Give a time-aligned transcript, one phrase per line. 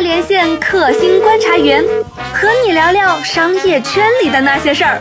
[0.00, 1.84] 连线克星观察员，
[2.32, 4.98] 和你聊聊商业圈里的那些事儿。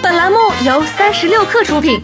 [0.00, 2.00] 本栏目由三十六氪出品。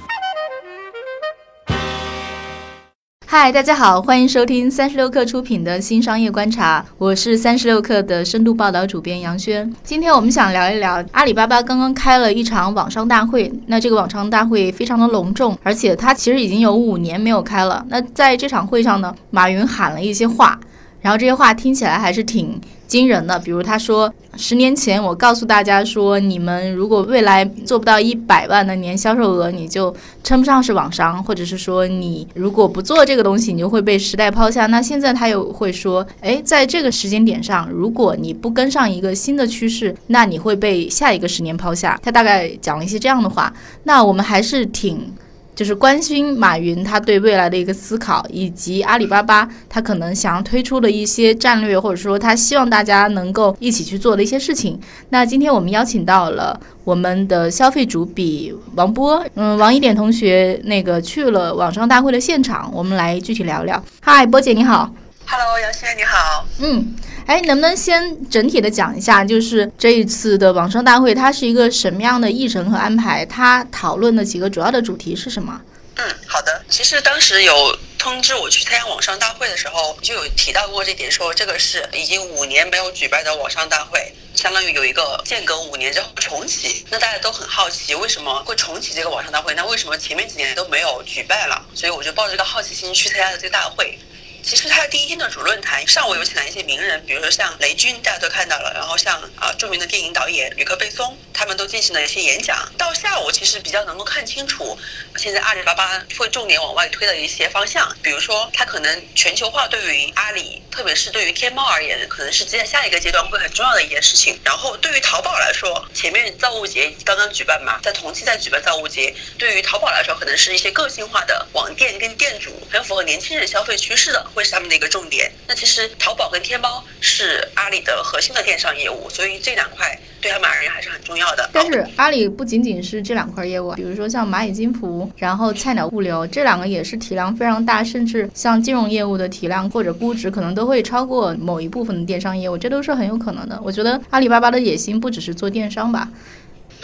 [3.29, 9.73] 嗨，大家好，欢迎收听三十六氪出品的新商业观察，我是三十六氪的深度报道主编杨轩。
[9.85, 17.87] 今天我们想聊一聊阿里巴巴刚刚开了一场网商大会，那这个网商大会非常的隆重，而且它其实已经有五年没有开了。
[17.89, 20.59] 那在这场会上呢，马云喊了一些话。
[21.03, 34.67] 然后这些话听起来还是挺惊人的，比如他说，十年前我告诉大家说，你们如果未来做不到一百万的年销售额，你就称不上是网商，或者是说你如果不做这个东西，你就会被时代抛下。
[34.67, 41.99] 那现在他又会说，哎，在这个时间点上，如果你不跟上一个新的趋势，那你会被下一个十年抛下。
[42.03, 43.53] 他大概讲了一些这样的话，
[43.85, 45.13] 那我们还是挺。
[45.55, 54.81] 就是关心马云他对未来的一个思考，以及阿里巴巴他可能想要推出的一些战略，或者说他希望大家能够一起去做的一些事情。
[55.11, 63.83] 那今天我们邀请到了我们的消费主笔王波，嗯，王一点同学那个去了网商大会的现场，我们来具体聊聊。
[64.01, 64.91] 嗨，波姐你好。
[65.27, 66.47] Hello，杨先生你好。
[66.61, 66.95] 嗯。
[67.27, 73.25] 哎，能不能先整体的讲一下，就是这一次的网商大会，它是一个什么样的议程和安排？
[73.27, 75.61] 它讨论的几个主要的主题是什么？
[75.97, 76.63] 嗯，好的。
[76.69, 86.85] 其实当时有通知我去参加网商大会的时候，就有提到过这点，说这个是已经五年没有举办的网商大会，相当于有一个间隔五年之后重启。
[86.91, 89.55] 那大家都很好奇，为什么会重启这个网商大会？
[89.55, 91.63] 那为什么前面几年都没有举办了？
[91.75, 93.99] 所以我就抱着这个好奇心去参加了这个大会。
[94.43, 102.69] 其实他第一天的主论坛上午有请来一些名人，比如说像雷军，大家都看到了，然后像啊著名的电影导演吕克贝松，他们都进行了一些演讲。
[102.77, 104.77] 到下午其实比较能够看清楚，
[105.17, 114.39] 现在阿里巴巴会重点往外推的一些方向，比如说它可能全球化对于阿里，特别是对于天猫而言，可能是接下一个阶段会很重要的一件事情。
[114.45, 124.32] 然后对于淘宝来说，前面造物节刚刚举办嘛，在同期在举办造物节，对于淘宝来说，可能是一些个性化的网店跟店主，很符合年轻人消费趋势的。
[124.35, 125.31] 会是他们的一个重点。
[125.47, 131.49] 那其实淘宝跟天猫是阿里的核心的电商业务，所以这两块对他们而言还是很重要的。
[131.53, 143.61] 但是阿里不仅仅是这两块业务，比如说像蚂蚁金服，然后菜鸟物流，这两个也是体量非常大，甚至像金融业务的体量或者估值可能都会超过某一部分的电商业务，这都是很有可能的。
[143.63, 146.09] 我觉得阿里巴巴的野心不只是做电商吧。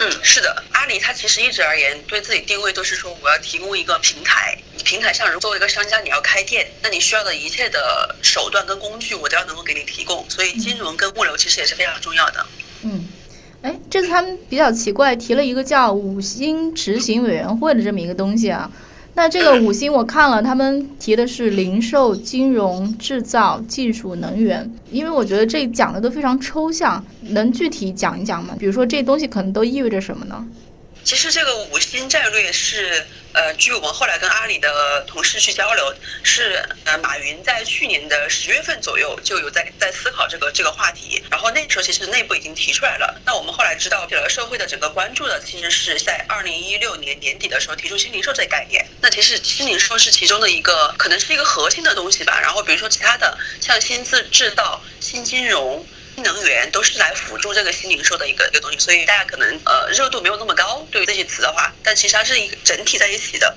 [0.01, 12.45] 嗯，是的，阿里它其实一直而言对自己定位都是说我要提供一个平台，平台上如作为一个商家你要开店，那你需要的一切的手段跟工具我都要能够给你提供，所以金融跟物流其实也是非常重要的。
[12.83, 13.05] 嗯，
[13.61, 18.69] 哎，这次他们比较奇怪，提了一个叫五星执行委员会的这么一个东西啊。
[19.15, 28.55] 那这个五星我看了，他们提的是零售、金融、制造、技术、能源，因为我觉得这讲的都非常抽象，能具体讲一讲吗？
[28.57, 30.45] 比如说这东西可能都意味着什么呢？
[31.09, 33.03] 其实这个五星战略是。
[33.31, 35.93] 呃，据我们后来跟阿里的同事去交流，
[36.23, 43.21] 是呃，马云在去年的十月份左右就有在在思考这个这个话题，然后那时候其实内部已经提出来了。
[43.23, 48.83] 那我们后来知道，给了社会的整个关注的，其实是在二零一六年年底的时候提出新零售这个概念。
[48.99, 52.39] 那其实新零售是其中的一个，可能是一个核心的东西吧。
[52.41, 55.85] 然后比如说其他的，像新自制造、新金融。
[56.19, 60.85] 新能源都是来辅助这个新零售的一个一个东西，所以大家可能呃热度没有那么高。
[60.91, 63.55] 对于这些词的话，但其实它是一个整体在一起的。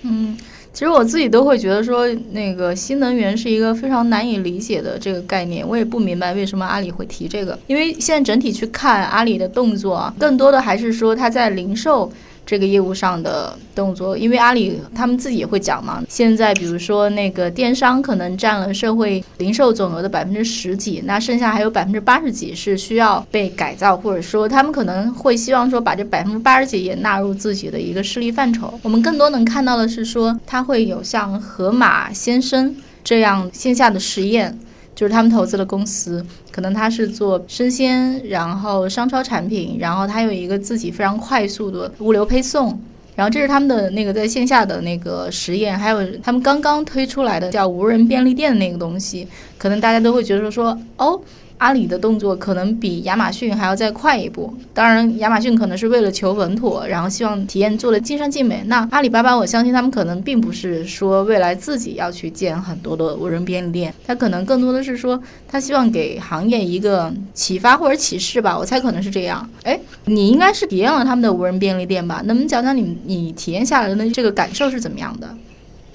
[0.00, 0.34] 嗯，
[0.72, 5.68] 其实我自己都会觉得说，那个新能源是一个非常难以理解的这个概念。
[5.68, 12.10] 我也不明白为什么阿里会提这个，因为现在整体去看阿里的动作，更多的还是说它在零售。
[12.48, 16.02] 这个业务上的动作，因为阿里他们自己也会讲嘛。
[16.08, 28.72] 现在比如说那个电商可能占了社会零售总额的百分之十几，那剩下还有百分之八十几是需要被改造，或者说他们可能会希望说把这百分之八十几也纳入自己的一个势力范畴。
[28.82, 34.58] 我们更多能看到的是说，它会有像盒马鲜生这样线下的实验。
[34.98, 42.76] 就是他们投资的公司，可能他是做生鲜，然后商超产品，然后他有一个自己非常快速的物流配送，
[43.14, 51.20] 然后这是他们的那个在线下的那个实验，还有他们刚刚推出来的叫无人便利店的那个东西，可能大家都会觉得说，哦。
[51.58, 54.56] 阿里的动作可能比亚马逊还要再快一步。
[54.72, 58.62] 当然，亚马逊可能是为了求稳妥，然后希望体验做的尽善尽美。
[58.66, 68.56] 那阿里巴巴，我相信他们可能并不是说未来自己要去建很多的无人便利店，他可能更多的是说他希望给行业一个启发或者启示吧。
[68.56, 69.48] 我猜可能是这样。
[69.64, 72.22] 哎，你应该是体验了他们的无人便利店吧？
[72.24, 75.28] 能不能讲讲你你体验下来的这个感受是怎么样的？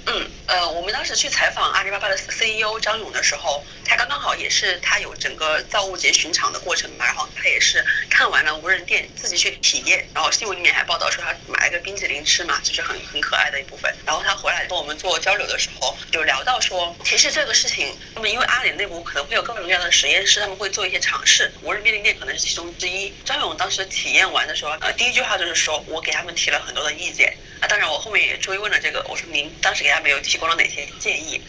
[0.06, 0.14] 嗯，
[0.48, 4.20] 呃，我们当时去采访阿里巴巴的 CEO 张勇的时候，他刚刚
[4.54, 13.92] 是他有整个造物节巡场的过程嘛，然后他也是看完了无人店，自己去体验，然后新闻里面还报道说他买了个冰淇淋吃嘛，就是很很可爱的一部分。
[14.06, 23.12] 然后他回来跟我们做交流的时候，有聊到说，其实这个事情，那么因为阿里内部可能会有各种各样的实验室，他们会做一些尝试，无人便利店可能是其中之一。
[23.26, 27.36] 张勇当时体验完的时候，呃，第一句话就是说我给他们提了很多的意见。
[27.60, 31.42] 啊，当然我后面也追问了这个，我说您当时给他们有提供了哪些建议？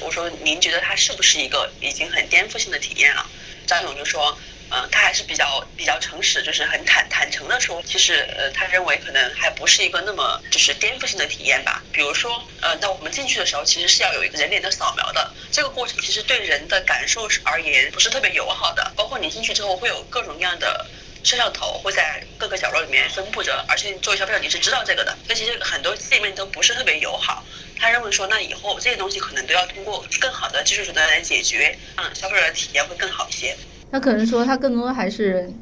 [0.00, 3.26] 我说您觉得它是不是一个已经很颠颠覆性的体验了？
[3.66, 4.36] 张勇就说，
[4.70, 11.84] 嗯，他还是比较比较诚实，就是很坦坦诚的说，其实呃，他认为可能还不是一个那么就是颠覆性的体验吧。
[11.92, 20.86] 比如说，呃，那我们进去的时候其实是要有一个人脸的扫描的，这个过程其实对人的感受而言不是特别友好的，包括你进去之后会有各种各样的。
[21.28, 25.14] 摄像头会在各个角落里面分布着，而且作为消费者你是知道这个的。
[25.28, 27.44] 那其实很多界面都不是特别友好。
[27.76, 33.54] 他认为说，那以后这些东西可能都要通过更好的技术手段来解决，让消费者的体验会更好一些。
[33.90, 35.52] 那可能说，它更多还是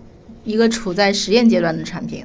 [0.45, 2.25] 一个处在实验阶段的产品。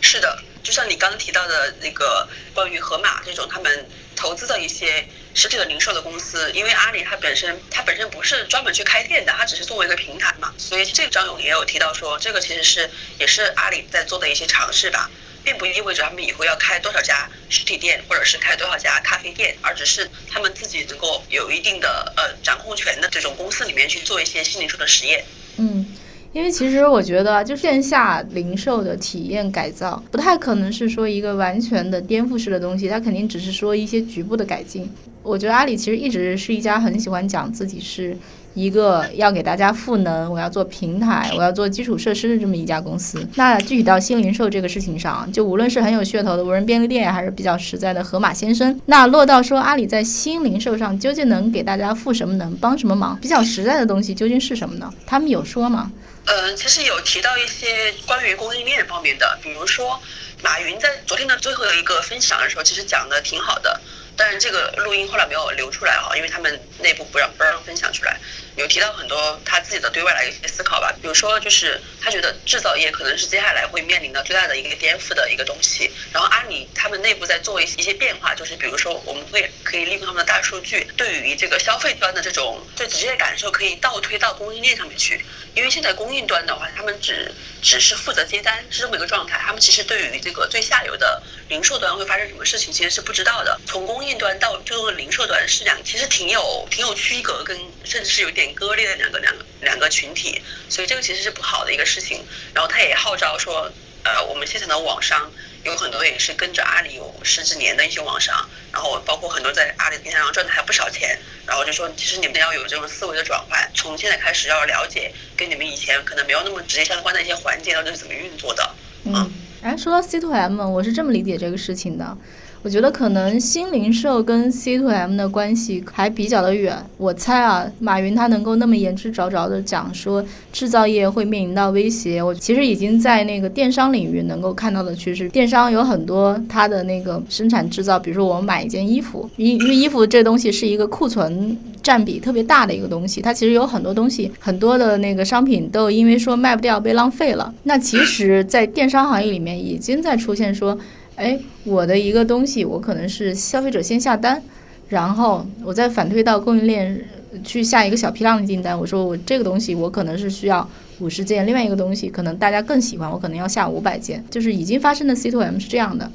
[0.00, 3.86] 是的，就像你刚刚提到的那个关于盒马这种，他们
[4.18, 5.06] 投资的一些。
[5.34, 15.08] 实体的零售的公司，因为阿里它本身它本身不是专门去开店的，它只是作为一个平台嘛，所以这个张勇也有提到说，这个其实是也是阿里在做的一些尝试吧，
[15.44, 25.24] 并不意味着他们以后要开多少家实体店，或者是开多少家咖啡店，而只是他们自己能够有一定的呃掌控权的这种公司里面去做一些新零售的实验。
[25.58, 25.86] 嗯。
[26.32, 34.88] 因为其实我觉得，就线下零售的体验改造，不太可能是说一个完全的颠覆式的东西，它肯定只是说一些局部的改进。
[35.22, 38.16] 我觉得阿里其实一直是一家很喜欢讲自己是
[38.54, 43.26] 一个要给大家赋能，我要做平台，我要做基础设施的这么一家公司。
[43.34, 53.18] 那具体到新零售这个事情上，就无论是很有噱头的无人便利店，还是比较实在的盒马先生，那落到说阿里在新零售上究竟能给大家赋什么能，帮什么忙？
[53.20, 54.92] 比较实在的东西究竟是什么呢？
[55.06, 55.90] 他们有说吗？
[56.30, 59.98] 嗯，其实有提到一些关于供应链方面的，比如说
[60.42, 63.80] 马云在昨天的最后一个分享的时候，其实讲的挺好的。
[64.18, 68.18] 但是这个录音后来没有流出来哈，因为他们内部不让不让分享出来。
[68.56, 75.92] 有提到很多他自己的对未来一些思考吧，比如说就是他觉得制造业可能是接下来会面临的最大的一个颠覆的一个东西。
[76.12, 85.24] 然后阿里他们内部在做一些一些变化，就是比如说我们会可以利用他们的大数据，对于这个消费端的这种最直接的感受，可以倒推到供应链上面去。
[85.54, 87.32] 因为现在供应端的话，他们只
[87.62, 89.38] 只是负责接单，是这么一个状态。
[89.38, 93.60] 他们其实对于这个最下游的零售端会发生什么事情，其实是不知道的。
[93.66, 98.48] 从供应端到最后零售端是两，其实挺有挺有区隔，跟甚至是有点。
[98.58, 102.24] 割裂的两个两个两个群体，所以这个其实是不好的一个事情。
[102.52, 103.70] 然后他也号召说，
[104.02, 105.30] 呃，我们现场的网商
[105.62, 111.16] 有很多也是跟着阿里有十几年的一些网商，然后包括很多在阿里平台上赚的还不少钱。
[111.46, 118.74] 然后就说，其实你们要有这种思维的转换，从现在开始要了解跟你们以前可能没有那么直接相关的一些环节到底是怎么运作的。
[119.04, 122.16] 嗯，哎，说到 C to M，我是这么理解这个事情的。
[122.62, 126.76] 我觉得可能新零售跟 C to M 的关系还比较的远。
[126.96, 135.28] 我猜啊，马云他能够那么言之凿凿的讲说制造业会面临到威胁，我其实已经在那个电商领域能够看到的趋势。
[135.28, 141.56] 电商有很多它的那个生产制造，比如说我们买一件衣服，因因为衣服这东西是一个库存
[141.88, 147.54] 占比特别大的一个东西，它其实有很多东西，很多的那个商品都因为说卖不掉被浪费了。
[147.62, 150.78] 那其实，在电商行业里面已经在出现说。
[151.20, 154.40] 哎，我的一个东西，我可能是消费者先下单，
[154.88, 157.04] 然后我再反推到供应链
[157.42, 158.78] 去下一个小批量的订单。
[158.78, 160.64] 我说我这个东西我可能是需要
[161.00, 164.24] 五十件，另外一个东西可能大家更喜欢，我可能要下五百件。
[164.30, 166.08] 就是已经发生的 C to M 是这样的，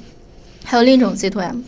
[0.64, 1.60] 还有另一种 C to M。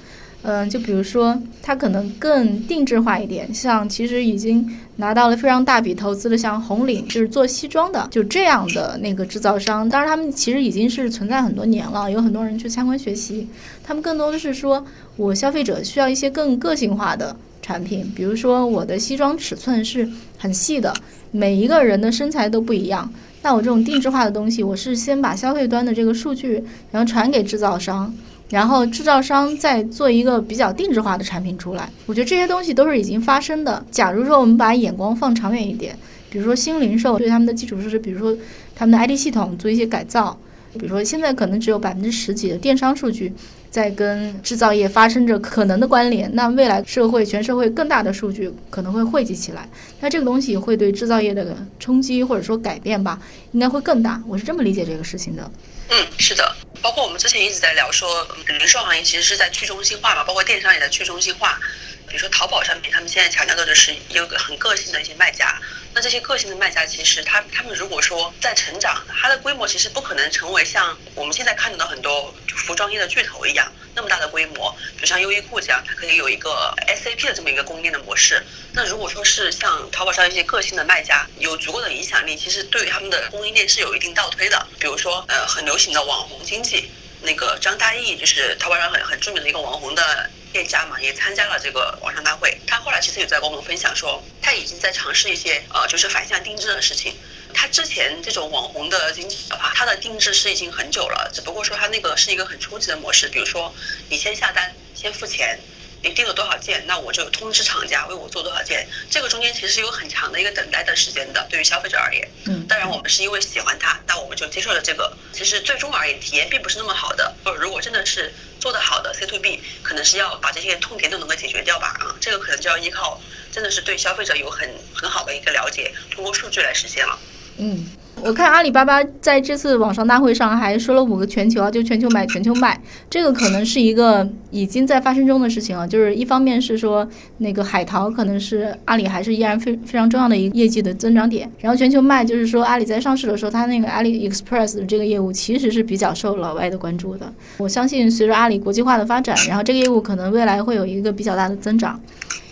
[0.48, 9.88] 嗯，就比如说，它可能更定制化一点，像其实已经拿到了非常大笔投资的，像红领，就是做西装的，就这样的那个制造商。
[9.88, 13.48] 当然，他们其实已经是存在很多年了，有很多人去参观学习。
[13.82, 14.86] 他们更多的是说，
[15.16, 20.94] 我消费者需要一些更个性化的产品，比如说我的西装尺寸是很细的，
[21.32, 23.12] 每一个人的身材都不一样。
[23.42, 26.62] 那我这种定制化的东西，我是先把消费端的这个数据，
[26.92, 28.14] 然后传给制造商。
[28.48, 33.84] 然后制造商再做一个比较定制化的产品出来，我觉得这些东西都是已经发生的。
[33.90, 35.98] 假如说我们把眼光放长远一点，
[36.30, 38.36] 比如说新零售对他们的基础设施，比如说
[38.74, 40.38] 他们的 IT 系统做一些改造，
[40.74, 43.32] 比如说现在可能只有百分之十几的电商数据
[43.76, 49.68] 在跟制造业发生着可能的关联，那未来社会全社会更大的数据可能会汇集起来，
[50.00, 53.20] 那这个东西会对制造业的冲击或者说改变吧，
[53.52, 54.18] 应该会更大。
[54.26, 55.50] 我是这么理解这个事情的。
[55.90, 56.56] 嗯，是的。
[56.80, 61.60] 包括我们之前一直在聊说，零售行业其实是在去中心化嘛，包括电商也在去中心化。
[62.08, 65.60] 比如说淘宝上面，他们现在强调的就是有个很个性的一些卖家。
[65.92, 74.74] 那这些个性的卖家，其实他他们如果说在成长，它的规模其实不可能成为像我们现在看到的很多服装业的巨头一样那么大的规模。
[74.96, 78.42] 比如像优衣库这样，它可以有一个 SAP 的这么一个供应链的模式。
[78.72, 84.66] 那如果说是像淘宝上一些个性的卖家有足够的影响力，其实对于他们的供应链是有一定倒推的。
[84.80, 86.90] 比如说，呃，很流行的网红经济。
[87.22, 92.56] 那个张大奕就是淘宝上很很著名的一个网红的店家嘛，也参加了这个网上大会。
[92.66, 97.16] 他后来其实也在跟我们分享说，他已经在尝试一些呃，就是反向定制的事情。
[97.56, 103.74] 他之前这种网红的经济的话，他的定制是已经很久了，只不过说他那个是一个很初级的模式，比如说
[104.10, 105.58] 你先下单，先付钱。
[106.02, 108.86] 你订了多少件，那我就通知厂家为我做多少件。
[109.10, 112.28] 这个中间其实有很长的一个等待的时间的，对于消费者而言。
[112.44, 115.16] 嗯，当然我们是因为喜欢它，那我们就接受了这个。
[115.32, 117.34] 其实最终而言，体验并不是那么好的。
[117.58, 121.96] 如果真的是做得好的 C to B，可能是要把这些痛点都能够解决掉吧。
[121.98, 123.20] 啊，这个可能就要依靠
[123.50, 127.18] 真的是对消费者有很很好的一个了解，通过数据来实现了。
[127.58, 127.84] 嗯。
[128.22, 135.86] 我看阿里巴巴在这次网上大会上还说了五个全球啊，就全球买全球卖，这个可能是一个已经在发生中的事情了。
[135.86, 147.30] 就是一方面是说那个海淘可能是阿里还是依然非非常重要的一个业绩的增长点，然后全球卖就是说阿里在上市的时候，它那个阿里 Express 这个业务其实是比较受老外的关注的。
[147.58, 152.00] 我相信随着阿里国际化的发展，然后这个业务可能未来会有一个比较大的增长。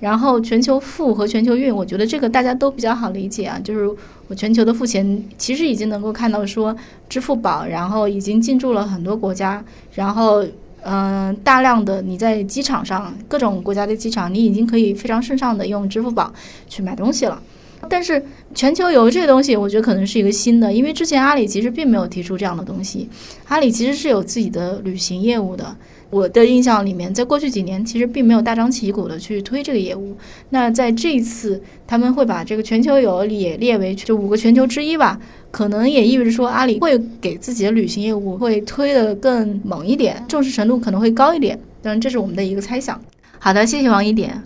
[0.00, 3.88] 然后全球付和全球运，我觉得这个大家都比较好理解啊，就是
[4.26, 6.74] 我全球的付钱其实已经能够看到说
[7.08, 9.62] 支付宝，然后已经进驻了很多国家，
[9.92, 10.44] 然后
[10.82, 16.32] 嗯，大量的你在机场上各种国家的机场，你已经可以非常顺畅的用支付宝
[16.68, 17.42] 去买东西了。
[17.88, 18.22] 但是
[18.54, 23.08] 全球游这个东西，我觉得可能是一个新的，因为之前阿里其实并没有提出这样的东西，
[23.48, 25.76] 阿里其实是有自己的旅行业务的。
[26.14, 30.16] 我的印象里面，在过去几年其实并没有大张旗鼓的去推这个业务。
[30.50, 35.18] 那在这一次，他们会把这个全球游也列为就五个全球之一吧，
[35.50, 41.58] 可能也意味着说阿里会给自己的旅行业务会推得更猛一点，重视程度可能会高一点。
[41.82, 43.00] 当然，这是我们的一个猜想。
[43.40, 44.40] 好的，谢谢王一点。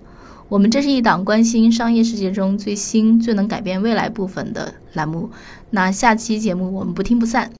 [0.48, 5.28] 我们这是一档关心商业世界中最新、最能改变未来部分的栏目。
[5.68, 7.57] 那下期节目我们不听不散。